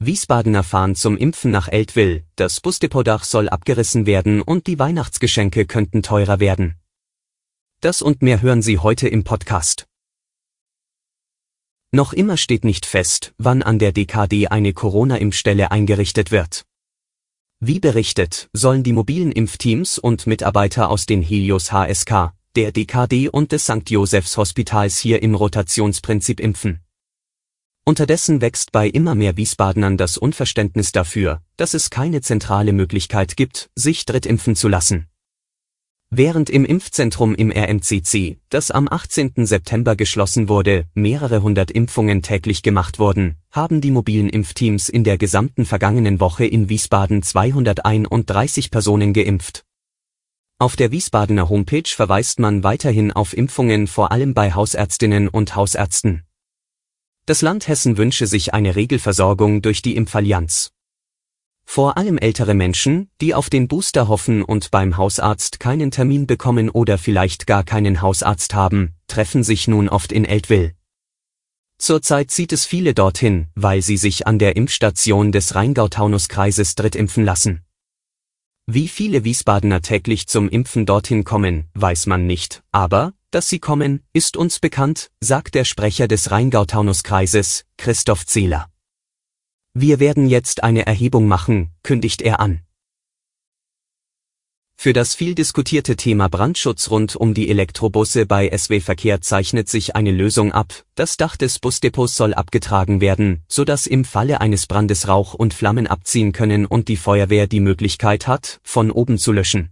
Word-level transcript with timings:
Wiesbadener 0.00 0.62
fahren 0.62 0.94
zum 0.94 1.16
Impfen 1.16 1.50
nach 1.50 1.66
Eltville, 1.66 2.24
das 2.36 2.60
Busdepotdach 2.60 3.24
soll 3.24 3.48
abgerissen 3.48 4.06
werden 4.06 4.42
und 4.42 4.68
die 4.68 4.78
Weihnachtsgeschenke 4.78 5.66
könnten 5.66 6.04
teurer 6.04 6.38
werden. 6.38 6.76
Das 7.80 8.00
und 8.00 8.22
mehr 8.22 8.40
hören 8.40 8.62
Sie 8.62 8.78
heute 8.78 9.08
im 9.08 9.24
Podcast. 9.24 9.88
Noch 11.90 12.12
immer 12.12 12.36
steht 12.36 12.64
nicht 12.64 12.86
fest, 12.86 13.34
wann 13.38 13.62
an 13.62 13.80
der 13.80 13.90
DKD 13.90 14.48
eine 14.48 14.72
Corona-Impfstelle 14.72 15.72
eingerichtet 15.72 16.30
wird. 16.30 16.64
Wie 17.58 17.80
berichtet, 17.80 18.50
sollen 18.52 18.84
die 18.84 18.92
mobilen 18.92 19.32
Impfteams 19.32 19.98
und 19.98 20.28
Mitarbeiter 20.28 20.90
aus 20.90 21.06
den 21.06 21.22
Helios 21.22 21.72
HSK, 21.72 22.32
der 22.54 22.70
DKD 22.70 23.30
und 23.30 23.50
des 23.50 23.64
St. 23.64 23.90
Josephs 23.90 24.36
Hospitals 24.36 24.98
hier 24.98 25.22
im 25.22 25.34
Rotationsprinzip 25.34 26.38
impfen. 26.38 26.84
Unterdessen 27.88 28.42
wächst 28.42 28.70
bei 28.70 28.86
immer 28.86 29.14
mehr 29.14 29.38
Wiesbadenern 29.38 29.96
das 29.96 30.18
Unverständnis 30.18 30.92
dafür, 30.92 31.40
dass 31.56 31.72
es 31.72 31.88
keine 31.88 32.20
zentrale 32.20 32.74
Möglichkeit 32.74 33.34
gibt, 33.34 33.70
sich 33.74 34.04
drittimpfen 34.04 34.56
zu 34.56 34.68
lassen. 34.68 35.06
Während 36.10 36.50
im 36.50 36.66
Impfzentrum 36.66 37.34
im 37.34 37.50
RMCC, 37.50 38.36
das 38.50 38.70
am 38.70 38.88
18. 38.90 39.46
September 39.46 39.96
geschlossen 39.96 40.50
wurde, 40.50 40.84
mehrere 40.92 41.40
hundert 41.40 41.70
Impfungen 41.70 42.20
täglich 42.20 42.62
gemacht 42.62 42.98
wurden, 42.98 43.36
haben 43.52 43.80
die 43.80 43.90
mobilen 43.90 44.28
Impfteams 44.28 44.90
in 44.90 45.02
der 45.02 45.16
gesamten 45.16 45.64
vergangenen 45.64 46.20
Woche 46.20 46.44
in 46.44 46.68
Wiesbaden 46.68 47.22
231 47.22 48.70
Personen 48.70 49.14
geimpft. 49.14 49.64
Auf 50.58 50.76
der 50.76 50.90
Wiesbadener 50.90 51.48
Homepage 51.48 51.88
verweist 51.88 52.38
man 52.38 52.62
weiterhin 52.62 53.12
auf 53.12 53.34
Impfungen 53.34 53.86
vor 53.86 54.12
allem 54.12 54.34
bei 54.34 54.52
Hausärztinnen 54.52 55.28
und 55.28 55.56
Hausärzten. 55.56 56.27
Das 57.28 57.42
Land 57.42 57.68
Hessen 57.68 57.98
wünsche 57.98 58.26
sich 58.26 58.54
eine 58.54 58.74
Regelversorgung 58.74 59.60
durch 59.60 59.82
die 59.82 59.96
Impfallianz. 59.96 60.72
Vor 61.66 61.98
allem 61.98 62.16
ältere 62.16 62.54
Menschen, 62.54 63.10
die 63.20 63.34
auf 63.34 63.50
den 63.50 63.68
Booster 63.68 64.08
hoffen 64.08 64.42
und 64.42 64.70
beim 64.70 64.96
Hausarzt 64.96 65.60
keinen 65.60 65.90
Termin 65.90 66.26
bekommen 66.26 66.70
oder 66.70 66.96
vielleicht 66.96 67.46
gar 67.46 67.64
keinen 67.64 68.00
Hausarzt 68.00 68.54
haben, 68.54 68.94
treffen 69.08 69.44
sich 69.44 69.68
nun 69.68 69.90
oft 69.90 70.10
in 70.10 70.24
Eltville. 70.24 70.72
Zurzeit 71.76 72.30
zieht 72.30 72.54
es 72.54 72.64
viele 72.64 72.94
dorthin, 72.94 73.48
weil 73.54 73.82
sie 73.82 73.98
sich 73.98 74.26
an 74.26 74.38
der 74.38 74.56
Impfstation 74.56 75.30
des 75.30 75.54
Rheingau-Taunus-Kreises 75.54 76.76
drittimpfen 76.76 77.26
lassen. 77.26 77.60
Wie 78.64 78.88
viele 78.88 79.24
Wiesbadener 79.24 79.82
täglich 79.82 80.28
zum 80.28 80.48
Impfen 80.48 80.86
dorthin 80.86 81.24
kommen, 81.24 81.68
weiß 81.74 82.06
man 82.06 82.26
nicht, 82.26 82.62
aber 82.72 83.12
dass 83.30 83.48
sie 83.48 83.58
kommen, 83.58 84.02
ist 84.12 84.36
uns 84.36 84.60
bekannt, 84.60 85.10
sagt 85.20 85.54
der 85.54 85.64
Sprecher 85.64 86.08
des 86.08 86.30
Rheingau-Taunus-Kreises, 86.30 87.64
Christoph 87.76 88.26
Zehler. 88.26 88.68
Wir 89.74 90.00
werden 90.00 90.28
jetzt 90.28 90.62
eine 90.62 90.86
Erhebung 90.86 91.28
machen, 91.28 91.70
kündigt 91.82 92.22
er 92.22 92.40
an. 92.40 92.62
Für 94.80 94.92
das 94.92 95.16
viel 95.16 95.34
diskutierte 95.34 95.96
Thema 95.96 96.28
Brandschutz 96.28 96.88
rund 96.88 97.16
um 97.16 97.34
die 97.34 97.50
Elektrobusse 97.50 98.26
bei 98.26 98.48
SW 98.56 98.78
Verkehr 98.78 99.20
zeichnet 99.20 99.68
sich 99.68 99.96
eine 99.96 100.12
Lösung 100.12 100.52
ab. 100.52 100.84
Das 100.94 101.16
Dach 101.16 101.36
des 101.36 101.58
Busdepots 101.58 102.16
soll 102.16 102.32
abgetragen 102.32 103.00
werden, 103.00 103.42
so 103.48 103.64
dass 103.64 103.88
im 103.88 104.04
Falle 104.04 104.40
eines 104.40 104.68
Brandes 104.68 105.08
Rauch 105.08 105.34
und 105.34 105.52
Flammen 105.52 105.88
abziehen 105.88 106.30
können 106.30 106.64
und 106.64 106.86
die 106.86 106.96
Feuerwehr 106.96 107.48
die 107.48 107.58
Möglichkeit 107.58 108.28
hat, 108.28 108.60
von 108.62 108.92
oben 108.92 109.18
zu 109.18 109.32
löschen. 109.32 109.70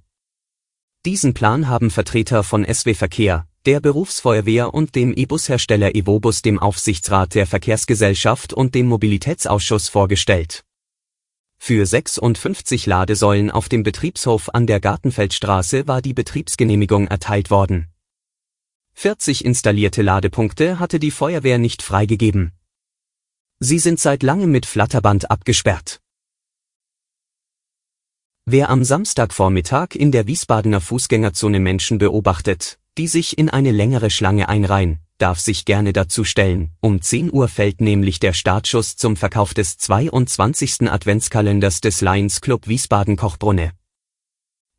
Diesen 1.07 1.35
Plan 1.35 1.69
haben 1.69 1.93
Vertreter 1.93 2.43
von 2.43 2.65
SW 2.65 2.93
Verkehr, 2.93 3.47
der 3.65 3.79
Berufsfeuerwehr 3.79 4.75
und 4.75 4.97
dem 4.97 5.13
E-Bus-Hersteller 5.15 5.95
Evobus 5.95 6.43
dem 6.43 6.59
Aufsichtsrat 6.59 7.37
der 7.37 7.47
Verkehrsgesellschaft 7.47 8.53
und 8.53 8.75
dem 8.75 8.89
Mobilitätsausschuss 8.89 9.89
vorgestellt. 9.89 10.65
Für 11.59 11.87
56 11.87 12.87
Ladesäulen 12.87 13.53
auf 13.53 13.69
dem 13.69 13.85
Betriebshof 13.85 14.53
an 14.53 14.67
der 14.67 14.81
Gartenfeldstraße 14.81 15.87
war 15.87 16.03
die 16.03 16.13
Betriebsgenehmigung 16.13 17.07
erteilt 17.07 17.53
worden. 17.53 17.87
40 18.95 19.45
installierte 19.45 20.03
Ladepunkte 20.03 20.81
hatte 20.81 20.99
die 20.99 21.13
Feuerwehr 21.13 21.59
nicht 21.59 21.83
freigegeben. 21.83 22.51
Sie 23.61 23.79
sind 23.79 24.01
seit 24.01 24.25
langem 24.25 24.51
mit 24.51 24.67
Flatterband 24.67 25.31
abgesperrt. 25.31 26.01
Wer 28.49 28.71
am 28.71 28.85
Samstagvormittag 28.85 29.97
in 29.97 30.13
der 30.13 30.29
Wiesbadener 30.29 30.81
Fußgängerzone 30.81 31.59
Menschen 31.59 31.99
beobachtet, 31.99 32.79
die 32.97 33.09
sich 33.09 33.39
in 33.39 33.51
eine 33.51 33.73
längere 33.73 34.09
Schlange 34.09 34.49
einreihen, 34.49 35.01
darf 35.19 35.41
sich 35.41 35.65
gerne 35.65 35.93
dazu 35.93 36.23
stellen. 36.23 36.71
Um 36.81 37.03
10 37.03 37.33
Uhr 37.33 37.49
fällt 37.49 37.81
nämlich 37.81 38.21
der 38.21 38.33
Startschuss 38.33 38.95
zum 38.95 39.17
Verkauf 39.17 39.53
des 39.53 39.79
22. 39.79 40.89
Adventskalenders 40.89 41.81
des 41.81 42.01
Lions 42.03 42.41
Club 42.41 42.69
Wiesbaden 42.69 43.17
Kochbrunne. 43.17 43.73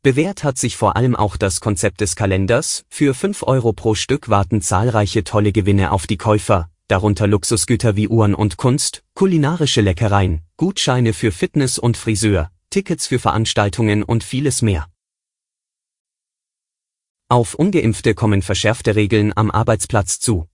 Bewährt 0.02 0.44
hat 0.44 0.56
sich 0.56 0.78
vor 0.78 0.96
allem 0.96 1.14
auch 1.14 1.36
das 1.36 1.60
Konzept 1.60 2.00
des 2.00 2.16
Kalenders, 2.16 2.86
für 2.88 3.12
5 3.12 3.42
Euro 3.42 3.74
pro 3.74 3.94
Stück 3.94 4.30
warten 4.30 4.62
zahlreiche 4.62 5.24
tolle 5.24 5.52
Gewinne 5.52 5.92
auf 5.92 6.06
die 6.06 6.16
Käufer, 6.16 6.70
darunter 6.86 7.26
Luxusgüter 7.26 7.96
wie 7.96 8.08
Uhren 8.08 8.34
und 8.34 8.56
Kunst, 8.56 9.04
kulinarische 9.12 9.82
Leckereien, 9.82 10.40
Gutscheine 10.56 11.12
für 11.12 11.32
Fitness 11.32 11.78
und 11.78 11.98
Friseur, 11.98 12.50
Tickets 12.70 13.06
für 13.06 13.18
Veranstaltungen 13.18 14.02
und 14.02 14.22
vieles 14.22 14.62
mehr. 14.62 14.88
Auf 17.30 17.54
ungeimpfte 17.54 18.14
kommen 18.14 18.42
verschärfte 18.42 18.94
Regeln 18.94 19.32
am 19.36 19.50
Arbeitsplatz 19.50 20.20
zu. 20.20 20.48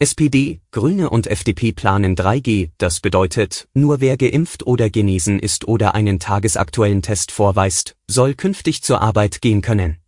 SPD, 0.00 0.60
Grüne 0.70 1.10
und 1.10 1.26
FDP 1.26 1.72
planen 1.72 2.14
3G, 2.14 2.70
das 2.78 3.00
bedeutet, 3.00 3.68
nur 3.74 4.00
wer 4.00 4.16
geimpft 4.16 4.64
oder 4.64 4.90
genesen 4.90 5.40
ist 5.40 5.66
oder 5.66 5.96
einen 5.96 6.20
tagesaktuellen 6.20 7.02
Test 7.02 7.32
vorweist, 7.32 7.96
soll 8.06 8.34
künftig 8.34 8.82
zur 8.84 9.00
Arbeit 9.00 9.40
gehen 9.40 9.60
können. 9.60 9.98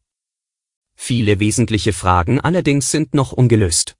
Viele 0.94 1.40
wesentliche 1.40 1.92
Fragen 1.92 2.40
allerdings 2.40 2.92
sind 2.92 3.14
noch 3.14 3.32
ungelöst. 3.32 3.96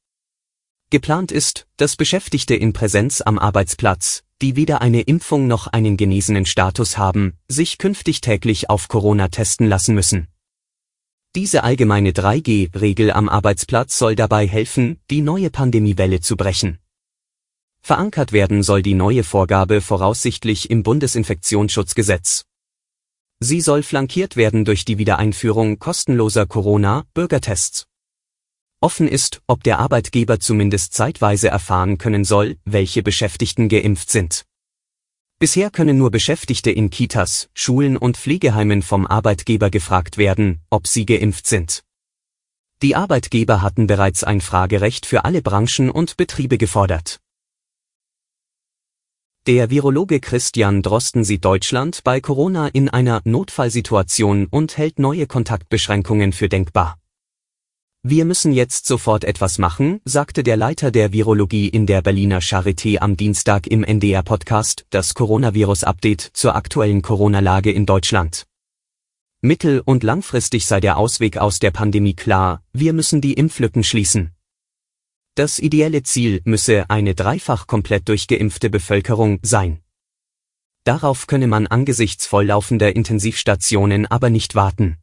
Geplant 0.91 1.33
ist, 1.33 1.67
dass 1.77 1.97
Beschäftigte 1.97 2.55
in 2.55 2.73
Präsenz 2.73 3.21
am 3.21 3.39
Arbeitsplatz, 3.39 4.23
die 4.43 4.57
weder 4.57 4.81
eine 4.81 5.03
Impfung 5.03 5.47
noch 5.47 5.67
einen 5.67 5.97
genesenen 5.97 6.47
Status 6.47 6.97
haben, 6.97 7.35
sich 7.49 7.79
künftig 7.79 8.21
täglich 8.21 8.71
auf 8.71 8.89
Corona 8.89 9.29
testen 9.29 9.67
lassen 9.67 9.95
müssen. 9.95 10.29
Diese 11.37 11.63
allgemeine 11.63 12.11
3G-Regel 12.11 13.13
am 13.13 13.29
Arbeitsplatz 13.29 13.97
soll 13.99 14.17
dabei 14.17 14.49
helfen, 14.49 14.99
die 15.11 15.21
neue 15.21 15.51
Pandemiewelle 15.51 16.21
zu 16.21 16.37
brechen. 16.37 16.79
Verankert 17.83 18.33
werden 18.33 18.63
soll 18.63 18.83
die 18.83 18.95
neue 18.95 19.25
Vorgabe 19.25 19.81
voraussichtlich 19.81 20.71
im 20.71 20.83
Bundesinfektionsschutzgesetz. 20.83 22.45
Sie 23.41 23.61
soll 23.61 23.83
flankiert 23.83 24.37
werden 24.37 24.65
durch 24.65 24.85
die 24.85 24.99
Wiedereinführung 24.99 25.79
kostenloser 25.79 26.47
Corona-Bürgertests. 26.47 27.90
Offen 28.83 29.09
ist, 29.09 29.43
ob 29.47 29.63
der 29.63 29.79
Arbeitgeber 29.79 30.41
zumindest 30.41 30.95
zeitweise 30.95 31.49
erfahren 31.49 31.99
können 31.99 32.25
soll, 32.25 32.57
welche 32.65 33.03
Beschäftigten 33.03 33.69
geimpft 33.69 34.11
sind. 34.11 34.47
Bisher 35.39 35.71
können 35.71 35.99
nur 35.99 36.11
Beschäftigte 36.11 36.71
in 36.71 36.89
Kitas, 36.89 37.51
Schulen 37.53 37.99
und 37.99 38.17
Pflegeheimen 38.17 38.81
vom 38.81 39.07
Arbeitgeber 39.07 39.69
gefragt 39.69 40.17
werden, 40.17 40.61
ob 40.71 40.87
sie 40.87 41.05
geimpft 41.05 41.47
sind. 41.47 41.83
Die 42.83 42.97
Arbeitgeber 42.97 43.61
hatten 43.61 43.87
bereits 43.87 44.25
ein 44.25 44.41
Fragerecht 44.41 45.05
für 45.05 45.27
alle 45.27 45.43
Branchen 45.43 45.91
und 45.91 46.17
Betriebe 46.17 46.57
gefordert. 46.57 47.21
Der 49.47 49.69
Virologe 49.69 50.21
Christian 50.21 50.81
Drosten 50.81 51.25
sieht 51.25 51.45
Deutschland 51.45 52.03
bei 52.05 52.23
Corona 52.23 52.69
in 52.69 52.89
einer 52.89 53.21
Notfallsituation 53.25 54.47
und 54.47 54.79
hält 54.79 54.99
neue 54.99 55.27
Kontaktbeschränkungen 55.27 56.33
für 56.33 56.49
denkbar. 56.49 56.99
Wir 58.03 58.25
müssen 58.25 58.53
jetzt 58.53 58.87
sofort 58.87 59.25
etwas 59.25 59.59
machen, 59.59 60.01
sagte 60.07 60.43
der 60.43 60.57
Leiter 60.57 60.91
der 60.91 61.13
Virologie 61.13 61.69
in 61.69 61.85
der 61.85 62.01
Berliner 62.01 62.41
Charité 62.41 62.97
am 62.99 63.15
Dienstag 63.15 63.67
im 63.67 63.85
NDR-Podcast, 63.85 64.87
das 64.89 65.13
Coronavirus-Update 65.13 66.31
zur 66.33 66.57
aktuellen 66.57 67.03
Corona-Lage 67.03 67.71
in 67.71 67.85
Deutschland. 67.85 68.47
Mittel- 69.43 69.83
und 69.85 70.03
langfristig 70.03 70.65
sei 70.65 70.81
der 70.81 70.97
Ausweg 70.97 71.37
aus 71.37 71.59
der 71.59 71.73
Pandemie 71.73 72.15
klar, 72.15 72.63
wir 72.73 72.95
müssen 72.95 73.21
die 73.21 73.35
Impflücken 73.35 73.85
schließen. 73.85 74.31
Das 75.35 75.59
ideelle 75.59 76.03
Ziel 76.03 76.41
müsse 76.45 76.89
eine 76.89 77.15
dreifach 77.15 77.67
komplett 77.67 78.09
durchgeimpfte 78.09 78.71
Bevölkerung 78.71 79.41
sein. 79.43 79.83
Darauf 80.85 81.27
könne 81.27 81.49
man 81.49 81.67
angesichts 81.67 82.25
volllaufender 82.25 82.97
Intensivstationen 82.97 84.07
aber 84.07 84.31
nicht 84.31 84.55
warten. 84.55 84.97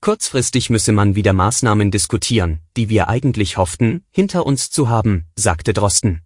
Kurzfristig 0.00 0.70
müsse 0.70 0.92
man 0.92 1.16
wieder 1.16 1.32
Maßnahmen 1.32 1.90
diskutieren, 1.90 2.60
die 2.76 2.88
wir 2.88 3.08
eigentlich 3.08 3.56
hofften, 3.56 4.04
hinter 4.10 4.46
uns 4.46 4.70
zu 4.70 4.88
haben, 4.88 5.26
sagte 5.34 5.72
Drosten. 5.72 6.22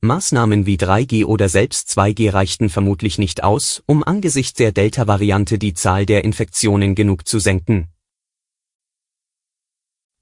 Maßnahmen 0.00 0.66
wie 0.66 0.76
3G 0.76 1.24
oder 1.26 1.48
selbst 1.48 1.90
2G 1.90 2.32
reichten 2.32 2.70
vermutlich 2.70 3.18
nicht 3.18 3.44
aus, 3.44 3.82
um 3.86 4.02
angesichts 4.02 4.54
der 4.54 4.72
Delta-Variante 4.72 5.58
die 5.58 5.74
Zahl 5.74 6.06
der 6.06 6.24
Infektionen 6.24 6.94
genug 6.94 7.28
zu 7.28 7.38
senken. 7.38 7.88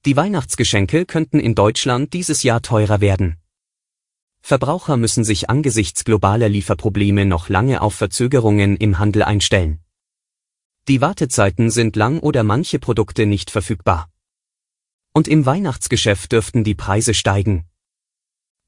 Die 0.04 0.16
Weihnachtsgeschenke 0.16 1.06
könnten 1.06 1.40
in 1.40 1.54
Deutschland 1.54 2.12
dieses 2.12 2.42
Jahr 2.42 2.62
teurer 2.62 3.00
werden. 3.00 3.36
Verbraucher 4.42 4.96
müssen 4.96 5.24
sich 5.24 5.48
angesichts 5.48 6.04
globaler 6.04 6.48
Lieferprobleme 6.48 7.26
noch 7.26 7.48
lange 7.48 7.80
auf 7.80 7.94
Verzögerungen 7.94 8.76
im 8.76 8.98
Handel 8.98 9.22
einstellen. 9.22 9.80
Die 10.90 11.00
Wartezeiten 11.00 11.70
sind 11.70 11.94
lang 11.94 12.18
oder 12.18 12.42
manche 12.42 12.80
Produkte 12.80 13.24
nicht 13.24 13.52
verfügbar. 13.52 14.10
Und 15.12 15.28
im 15.28 15.46
Weihnachtsgeschäft 15.46 16.32
dürften 16.32 16.64
die 16.64 16.74
Preise 16.74 17.14
steigen. 17.14 17.64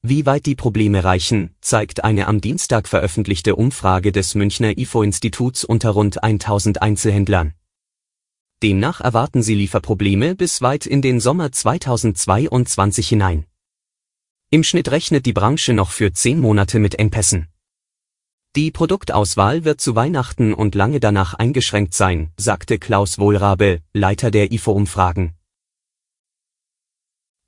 Wie 0.02 0.24
weit 0.24 0.46
die 0.46 0.54
Probleme 0.54 1.02
reichen, 1.02 1.56
zeigt 1.60 2.04
eine 2.04 2.28
am 2.28 2.40
Dienstag 2.40 2.86
veröffentlichte 2.86 3.56
Umfrage 3.56 4.12
des 4.12 4.36
Münchner 4.36 4.78
IFO-Instituts 4.78 5.64
unter 5.64 5.90
rund 5.90 6.22
1000 6.22 6.80
Einzelhändlern. 6.80 7.54
Demnach 8.62 9.00
erwarten 9.00 9.42
sie 9.42 9.56
Lieferprobleme 9.56 10.36
bis 10.36 10.62
weit 10.62 10.86
in 10.86 11.02
den 11.02 11.18
Sommer 11.18 11.50
2022 11.50 13.08
hinein. 13.08 13.46
Im 14.48 14.62
Schnitt 14.62 14.92
rechnet 14.92 15.26
die 15.26 15.32
Branche 15.32 15.72
noch 15.72 15.90
für 15.90 16.12
zehn 16.12 16.38
Monate 16.38 16.78
mit 16.78 17.00
Engpässen. 17.00 17.51
Die 18.54 18.70
Produktauswahl 18.70 19.64
wird 19.64 19.80
zu 19.80 19.94
Weihnachten 19.96 20.52
und 20.52 20.74
lange 20.74 21.00
danach 21.00 21.32
eingeschränkt 21.32 21.94
sein, 21.94 22.32
sagte 22.36 22.78
Klaus 22.78 23.18
Wohlrabe, 23.18 23.78
Leiter 23.94 24.30
der 24.30 24.52
IFO-Umfragen. 24.52 25.32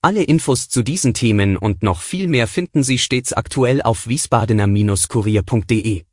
Alle 0.01 0.23
Infos 0.23 0.71
zu 0.71 0.83
diesen 0.83 1.12
Themen 1.12 1.59
und 1.59 1.83
noch 1.83 2.01
viel 2.01 2.27
mehr 2.27 2.47
finden 2.47 2.83
Sie 2.83 2.97
stets 2.97 3.35
aktuell 3.35 3.83
auf 3.83 4.09
wiesbadener-kurier.de. 4.09 6.05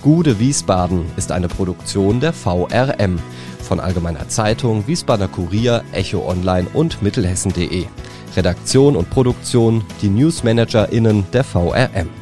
Gude 0.00 0.38
Wiesbaden 0.38 1.04
ist 1.18 1.30
eine 1.30 1.48
Produktion 1.48 2.20
der 2.20 2.32
VRM 2.32 3.18
von 3.60 3.80
Allgemeiner 3.80 4.30
Zeitung, 4.30 4.86
Wiesbadener 4.86 5.28
Kurier, 5.28 5.84
Echo 5.92 6.26
Online 6.26 6.68
und 6.72 7.02
Mittelhessen.de. 7.02 7.84
Redaktion 8.34 8.96
und 8.96 9.10
Produktion 9.10 9.84
die 10.00 10.08
NewsmanagerInnen 10.08 11.26
der 11.32 11.44
VRM. 11.44 12.21